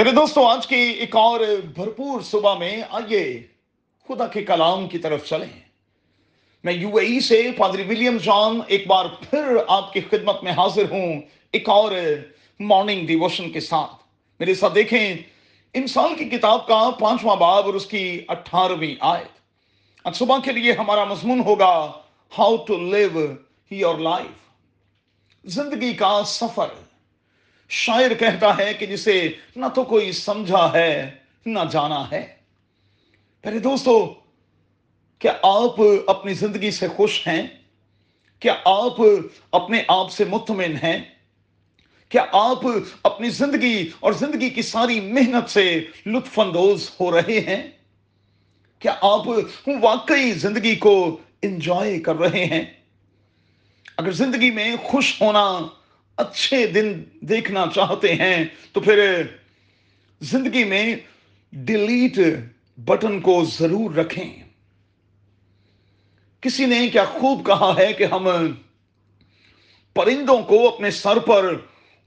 میرے 0.00 0.12
دوستوں 0.12 0.46
آج 0.46 0.66
کی 0.66 0.76
ایک 0.76 1.16
اور 1.16 1.40
بھرپور 1.74 2.20
صبح 2.20 2.54
میں 2.54 2.82
آئیے 2.90 3.42
خدا 4.08 4.26
کے 4.26 4.44
کلام 4.44 4.88
کی 4.88 4.98
طرف 4.98 5.24
چلیں۔ 5.24 5.60
میں 6.64 6.72
یو 6.72 6.96
اے 6.96 7.06
ای 7.06 7.20
سے 7.20 7.50
پادری 7.56 7.82
ولیم 7.82 8.16
جان 8.16 8.60
ایک 8.66 8.86
بار 8.86 9.04
پھر 9.30 9.56
آپ 9.68 9.92
کی 9.92 10.00
خدمت 10.00 10.42
میں 10.42 10.52
حاضر 10.52 10.90
ہوں 10.90 11.20
ایک 11.52 11.68
اور 11.68 11.92
مارننگ 12.60 13.06
ڈیووشن 13.06 13.52
کے 13.52 13.60
ساتھ۔ 13.60 13.90
میرے 14.40 14.54
ساتھ 14.54 14.74
دیکھیں، 14.74 15.14
انسان 15.74 16.14
کی 16.14 16.24
کتاب 16.24 16.66
کا 16.66 16.90
پانچواں 17.00 17.36
باب 17.36 17.66
اور 17.66 17.74
اس 17.74 17.86
کی 17.86 18.20
اٹھارہویں 18.28 18.94
آیت۔ 19.00 19.38
آج 20.04 20.16
صبح 20.16 20.38
کے 20.44 20.52
لیے 20.52 20.72
ہمارا 20.72 21.04
مضمون 21.04 21.40
ہوگا 21.40 21.92
how 22.38 22.56
to 22.56 22.76
live 22.76 23.26
your 23.70 23.98
life 23.98 24.32
زندگی 25.44 25.92
کا 25.92 26.22
سفر۔ 26.26 26.89
شاعر 27.70 28.14
کہتا 28.14 28.58
ہے 28.58 28.74
کہ 28.74 28.86
جسے 28.86 29.28
نہ 29.56 29.66
تو 29.74 29.84
کوئی 29.84 30.12
سمجھا 30.12 30.72
ہے، 30.72 31.10
نہ 31.46 31.58
جانا 31.72 32.10
ہے۔ 32.10 32.34
پہلے 33.42 33.58
دوستو، 33.58 34.14
کیا 35.18 35.32
آپ 35.42 35.74
اپنی 36.06 36.34
زندگی 36.34 36.70
سے 36.70 36.88
خوش 36.88 37.28
ہیں؟ 37.28 37.46
کیا 38.40 38.54
آپ 38.64 38.96
اپنے 39.52 39.82
آپ 39.88 40.10
سے 40.10 40.24
مطمئن 40.24 40.76
ہیں؟ 40.76 40.98
کیا 42.08 42.24
آپ 42.32 42.58
اپنی 43.02 43.30
زندگی 43.30 43.90
اور 44.00 44.12
زندگی 44.12 44.50
کی 44.50 44.62
ساری 44.62 45.00
محنت 45.00 45.50
سے 45.50 45.84
لطف 46.06 46.40
اندوز 46.40 46.90
ہو 47.00 47.12
رہے 47.12 47.40
ہیں؟ 47.40 47.70
کیا 48.78 48.92
آپ 49.00 49.28
واقعی 49.80 50.32
زندگی 50.32 50.76
کو 50.76 51.18
انجوائے 51.42 52.00
کر 52.00 52.16
رہے 52.16 52.44
ہیں؟ 52.44 52.64
اگر 53.96 54.10
زندگی 54.10 54.50
میں 54.50 54.76
خوش 54.82 55.22
ہونا 55.22 55.58
اچھے 56.20 56.66
دن 56.66 56.92
دیکھنا 57.20 57.64
چاہتے 57.74 58.14
ہیں، 58.14 58.44
تو 58.72 58.80
پھر 58.80 59.22
زندگی 60.20 60.64
میں 60.64 60.84
ڈیلیٹ 61.52 62.18
بٹن 62.78 63.20
کو 63.20 63.44
ضرور 63.44 63.94
رکھیں۔ 63.94 64.30
کسی 66.42 66.66
نے 66.66 66.88
کیا 66.88 67.04
خوب 67.04 67.46
کہا 67.46 67.74
ہے 67.78 67.92
کہ 67.92 68.04
ہم 68.04 68.28
پرندوں 69.96 70.40
کو 70.42 70.66
اپنے 70.68 70.90
سر 70.90 71.18
پر 71.18 71.54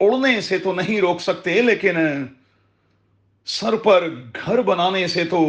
اڑنے 0.00 0.40
سے 0.40 0.58
تو 0.58 0.72
نہیں 0.72 1.00
روک 1.00 1.20
سکتے، 1.20 1.62
لیکن 1.62 1.96
سر 3.46 3.76
پر 3.76 4.08
گھر 4.34 4.62
بنانے 4.62 5.06
سے 5.06 5.24
تو 5.24 5.40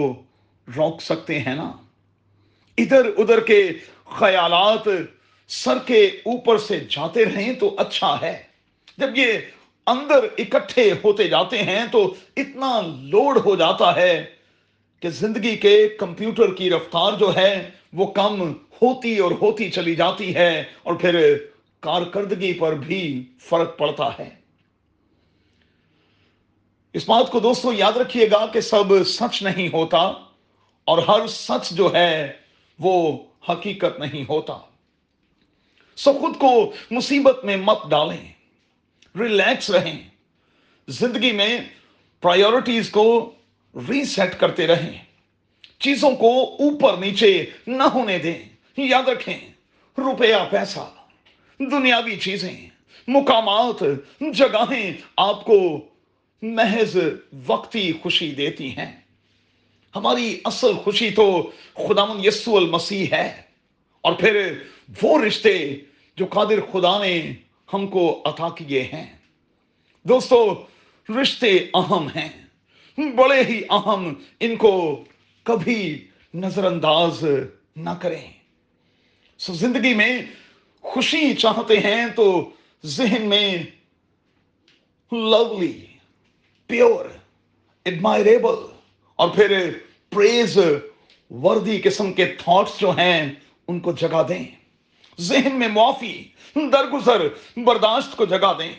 روک 0.68 1.02
سکتے 1.02 1.40
ہیں 1.40 1.56
نا۔ 1.56 1.72
ادھر 2.78 3.06
ادھر 3.18 3.40
کے 3.40 3.62
خیالات 4.06 4.88
سر 5.50 5.78
کے 5.86 6.06
اوپر 6.06 6.58
سے 6.58 6.80
جاتے 6.90 7.26
رہیں 7.26 7.54
تو 7.54 7.76
اچھا 7.78 8.16
ہے۔ 8.22 8.47
جب 8.98 9.18
یہ 9.18 9.34
اندر 9.88 10.26
اکٹھے 10.38 10.92
ہوتے 11.04 11.28
جاتے 11.28 11.64
ہیں 11.64 11.86
تو 11.92 12.14
اتنا 12.38 12.82
لوڈ 12.82 13.38
ہو 13.46 13.56
جاتا 13.56 13.96
ہے 13.96 14.26
کہ 15.00 15.10
زندگی 15.10 15.56
کے 15.56 15.88
کمپیوٹر 15.88 16.54
کی 16.54 16.70
رفتار 16.70 17.14
جو 17.14 17.36
ہے 17.36 17.70
وہ 17.94 18.06
کم 18.06 18.52
ہوتی 18.52 19.18
اور 19.18 19.32
ہوتی 19.32 19.72
چلی 19.72 19.96
جاتی 19.96 20.36
ہے 20.36 20.64
اور 20.84 20.94
پھر 20.94 21.38
کارکردگی 21.80 22.54
پر 22.54 22.74
بھی 22.74 23.26
فرق 23.40 23.78
پڑتا 23.78 24.10
ہے۔ 24.20 24.30
اس 26.94 27.10
بات 27.10 27.32
کو 27.32 27.40
دوستو 27.40 27.74
یاد 27.74 27.98
رکھیے 27.98 28.32
گا 28.32 28.46
کہ 28.46 28.62
سب 28.62 29.04
سچ 29.06 29.44
نہیں 29.44 29.70
ہوتا 29.74 30.12
اور 30.86 30.98
ہر 30.98 31.28
سچ 31.28 31.72
جو 31.72 31.94
ہے 31.94 32.34
وہ 32.80 33.18
حقیقت 33.50 34.00
نہیں 34.00 34.24
ہوتا۔ 34.30 34.58
سو 35.96 36.14
خود 36.14 36.38
کو 36.40 36.72
مصیبت 36.92 37.46
میں 37.46 37.58
مت 37.58 37.90
ڈالیں۔ 37.90 38.37
ریلیکس 39.20 39.70
رہیں۔ 39.70 40.10
زندگی 40.88 41.32
میں 41.32 41.62
پرائیورٹیز 42.22 42.90
کو 42.90 43.32
ریسیٹ 43.90 44.40
کرتے 44.40 44.68
رہیں۔ 44.68 45.04
چیزوں 45.80 46.16
کو 46.16 46.44
اوپر 46.44 46.98
نیچے 46.98 47.46
نہ 47.68 47.84
ہونے 47.84 48.18
دیں۔ 48.18 48.38
یاد 48.78 49.08
رکھیں، 49.10 49.38
روپیہ، 49.98 50.36
پیسہ، 50.52 50.92
دنیاوی 51.60 52.16
چیزیں، 52.16 52.70
مقامات، 53.08 53.84
جگہیں 54.22 54.94
آپ 55.18 55.46
کو 55.46 55.86
محض 56.42 56.98
وقتی 57.48 57.94
خوشی 58.02 58.32
دیتی 58.32 58.78
ہیں۔ 58.78 59.00
ہماری 59.96 60.40
اصل 60.46 60.74
خوشی 60.74 61.10
تو 61.10 61.52
خدا 61.74 62.06
یسو 62.24 62.58
المسیح 62.58 63.08
ہے۔ 63.12 63.42
اور 64.02 64.14
پھر 64.14 64.64
وہ 65.02 65.22
رشتے 65.22 65.76
جو 66.16 66.26
قادر 66.26 66.62
خدا 66.72 67.00
نے 67.00 67.34
ہم 67.74 67.88
کو 67.88 68.22
عطا 68.26 68.50
کیے 68.50 68.82
ہیں۔ 68.82 69.18
دوستو، 70.04 70.66
رشتے 71.10 71.58
اہم 71.74 72.08
ہیں۔ 72.16 72.30
بڑے 73.16 73.44
ہی 73.44 73.62
اہم، 73.70 74.14
ان 74.40 74.56
کو 74.56 75.04
کبھی 75.44 76.08
نظر 76.34 76.64
انداز 76.64 77.26
نہ 77.76 77.90
کریں۔ 77.90 78.32
سو 79.38 79.54
زندگی 79.54 79.94
میں 79.94 80.22
خوشی 80.82 81.34
چاہتے 81.34 81.80
ہیں 81.80 82.08
تو 82.16 82.50
ذہن 82.86 83.22
میں 83.22 83.64
لولی 85.12 85.86
پیور 86.68 87.06
ایڈمائریبل 87.86 88.72
اور 89.16 89.30
پھر 89.30 89.78
پریز 90.10 90.58
وردی 91.30 91.82
قسم 91.84 92.14
کے 92.14 92.26
تھاٹس 92.26 92.80
جو 92.80 92.92
ہیں، 92.92 93.34
ان 93.68 93.80
کو 93.80 93.92
جگہ 93.92 94.24
دیں۔ 94.30 94.57
ذہن 95.20 95.56
میں 95.56 95.68
معافی، 95.68 96.24
درگزر، 96.56 97.28
برداشت 97.58 98.18
کو 98.18 98.26
جگہ 98.26 98.54
دیں۔ 98.60 98.74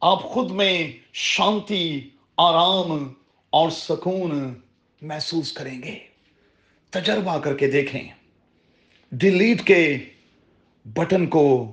آپ 0.00 0.22
خود 0.22 0.50
میں 0.50 0.92
شانتی، 1.12 2.10
آرام 2.36 3.12
اور 3.50 3.70
سکون 3.70 4.54
محسوس 5.02 5.52
کریں 5.52 5.82
گے۔ 5.82 5.98
تجربہ 6.90 7.38
کر 7.38 7.56
کے 7.56 7.70
دیکھیں۔ 7.70 8.08
ڈیلیٹ 9.12 9.66
کے 9.66 9.98
بٹن 10.84 11.26
کو 11.26 11.72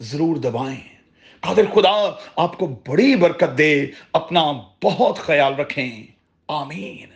ضرور 0.00 0.36
دبائیں۔ 0.36 0.96
قادر 1.40 1.62
خدا، 1.74 2.14
آپ 2.36 2.58
کو 2.58 2.66
بڑی 2.66 3.16
برکت 3.16 3.58
دے، 3.58 3.86
اپنا 4.12 4.52
بہت 4.82 5.18
خیال 5.18 5.54
رکھیں۔ 5.54 6.06
آمین۔ 6.48 7.13